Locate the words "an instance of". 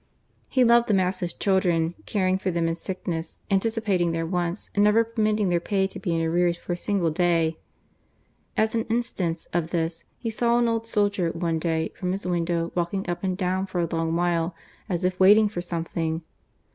8.73-9.69